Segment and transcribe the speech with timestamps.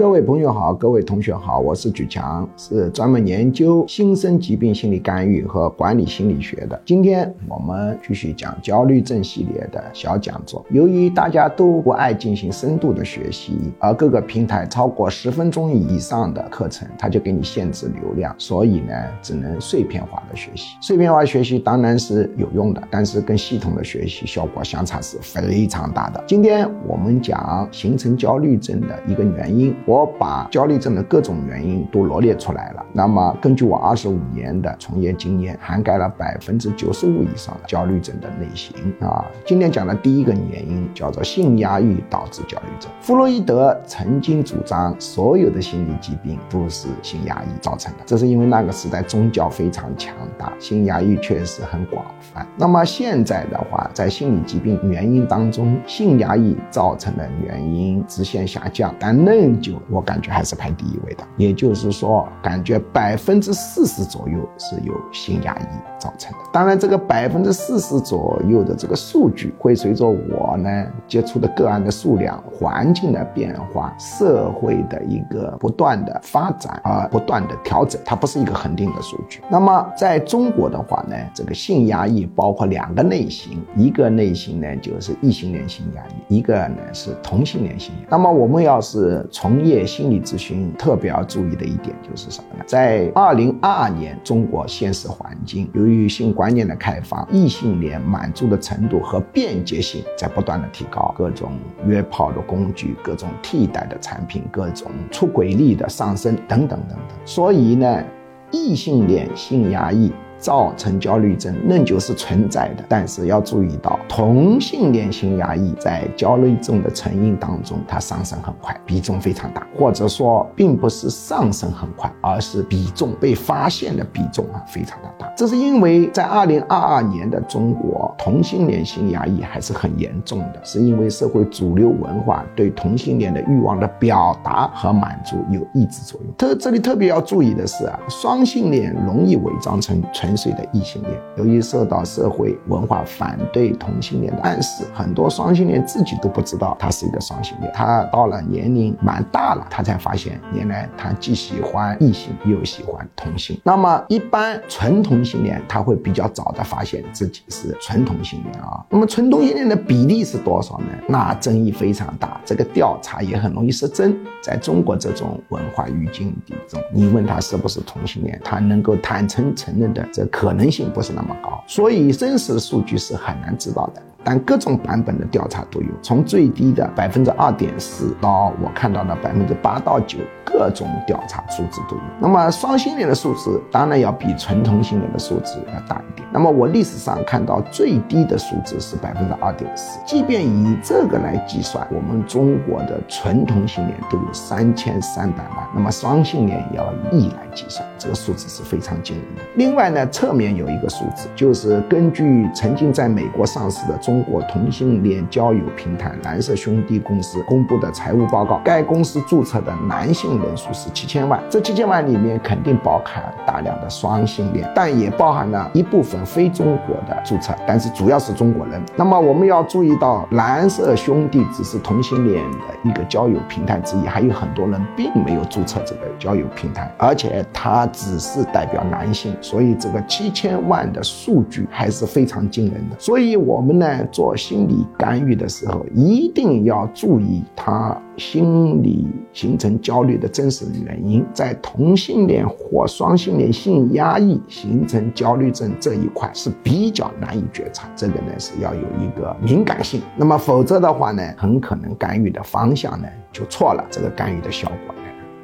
[0.00, 6.82] 各位朋友好，各位同学好，我是举强，是专门研究新生疾病心理干预和管理心理学的。
[6.86, 10.64] 今天我们继续讲焦虑症系列的小讲座。
[10.70, 20.78] 由于大家都不爱进行深度的学习，而各个平台超过十分钟以上的课程，它就给你限制流量，所以呢，只能碎片化的学习。
[20.80, 26.24] 碎片化学习当然是有用的，但是跟系统的学习效果相差是非常大的。
[26.26, 29.76] 今天我们讲形成焦虑症的一个原因。
[29.90, 32.86] 我把焦虑症的各种原因都罗列出来了。
[32.92, 39.26] 那么，根据我二十五年的从业经验，涵盖了百分之九十五以上的焦虑症的类型啊。
[39.44, 42.88] 今天讲的第一个原因叫做性压抑导致焦虑症。
[43.00, 52.46] 弗洛伊德曾经主张，所有的心理疾病都是性压抑造成的，这是因为那个时代宗教非常强大，性压抑确实很广泛。
[52.56, 59.79] 那么现在的话，在心理疾病原因当中，性压抑造成的原因直线下降，但仍旧。
[59.88, 65.64] 我感觉还是排第一位的，也就是说，感觉百分之四十左右是由性压抑
[65.98, 66.38] 造成的。
[66.52, 79.40] 当然，这个百分之四十左右的这个数据会随着我呢接触的个案的数量、环境的变化、社会的一个不断的发展而不断的调整，它不是一个恒定的数据。
[79.48, 88.06] 那么在中国的话呢，这个性压抑包括两个类型，一个类型呢就是异性恋性压抑，一个呢是同性恋性压抑。
[88.10, 92.64] 那么我们要是从业业心理咨询特别要注意的一点就是什么呢？
[92.66, 101.52] 在二零二二年中国现实环境，由于性观念的开放，异性恋满足的程度和便捷性在不断的提高，各种
[101.86, 106.98] 约炮的工具、各种替代的产品、各种出轨率的上升等等等等。
[107.24, 108.04] 所以呢，
[108.50, 110.12] 异性恋性压抑。
[110.40, 125.30] 造成焦虑症仍旧是存在的，但是要注意到同性恋性压抑在焦虑症的成因当中，它上升很快，比重非常大，或者说并不是上升很快，而是比重被发现的比重啊非常的大。
[125.36, 136.34] 这是因为在二零二二年的中国，同性恋性压抑还是很严重的，是因为社会主流文化对同性恋的欲望的表达和满足有抑制作用。
[136.36, 140.30] 特这里特别要注意的是啊，双性恋容易伪装成纯。
[140.40, 147.70] 粹的异性恋，由于受到社会文化反对同性恋的暗示，很多双性恋自己都不知道他是一个双性恋。
[147.74, 153.60] 他到了年龄蛮大了，他才发现原来他既喜欢异性又喜欢同性。
[153.62, 158.84] 那么一般纯同性恋他会比较早的发现自己是纯同性恋啊。
[158.88, 160.86] 那么纯同性恋的比例是多少呢？
[161.08, 164.16] 那争议非常大，这个调查也很容易失真。
[164.42, 170.06] 在中国这种文化语境底中，你问他是不是同性恋，他能够坦诚承认的。
[170.12, 174.02] 这可能性不是那么高，所以真实数据是很难知道的。
[174.22, 180.18] 但各种版本的调查都有，从最低的百分之二点四到我看到的百分之八到九，
[180.52, 182.02] 各种调查数字都有。
[182.18, 186.28] 那么双性恋的数字当然要比纯同性恋的数字要大一点。
[186.32, 199.42] 那么我历史上看到最低的数字是百分之二点四，即便以这个来计算，我们中国的纯同性恋都有三千三百万，那么双性恋也要亿来计算，这个数字是非常惊人的。
[199.54, 203.96] 另外呢，侧面有一个数字，就是根据曾经在美国上市的。
[204.00, 218.80] 中国同性恋交友平台蓝色兄弟公司公布的财务报告，该公司注册的男性人数是七千万，这七千万里面肯定包含大量的双性恋，但也包含了一部分非中国的注册，但是主要是中国人。
[218.96, 232.96] 那么我们要注意到，蓝色兄弟只是同性恋的一个交友平台之一，还有很多人并没有注册这个交友平台，而且它只是代表男性，所以这个七千万的数据还是非常惊人的。
[232.98, 233.86] 所以我们呢？
[234.10, 241.24] 做心理干预的时候，一定要注意他心理形成焦虑的真实原因。
[241.32, 250.02] 在同性恋或双性恋性压抑形成焦虑症这一块是比较难以觉察，这个呢是要有一个敏感性。
[250.16, 254.94] 那么否则的话呢，很可能干预的方向呢就错了，这个干预的效果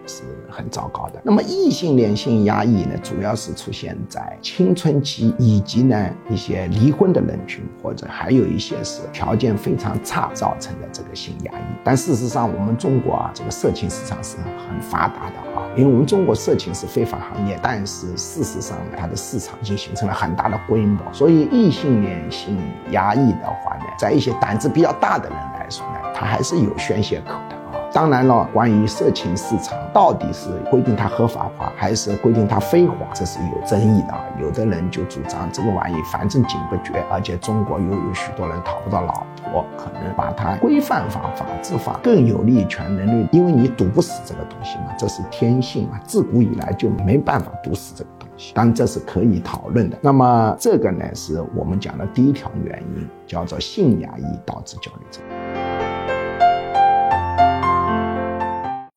[0.06, 0.22] 是。
[0.48, 1.20] 很糟糕的。
[1.22, 11.62] 那么异性恋性压抑呢，主要是出现在青春期，以及呢一些离婚的人群，或者还有一些是条件非常差造成的这个性压抑。
[11.84, 21.02] 但事实上，我们中国啊，这个色情市场是很发达的啊，因为我们中国色情是非法行业，但是事实上呢它的市场已经形成了很大的规模。
[21.12, 22.56] 所以异性恋性
[22.92, 27.55] 压抑的话呢，在一些胆子比较大的人来说呢，它还是有宣泄口的。
[27.96, 34.14] 当然了，关于色情市场，到底是规定它合法化，还是规定它非法，这是有争议的。
[34.38, 48.52] 有的人就主张这个玩意反正警不绝，而且中国又有许多人讨不到老婆，可能把它规范化、法制化更有利于全人类，因为你堵不死这个东西嘛，这是天性嘛，自古以来就没办法堵死这个东西。
[48.54, 49.96] 当然这是可以讨论的。
[50.02, 55.45] 那么这个呢，是我们讲的第一条原因，叫做性压抑导致焦虑症。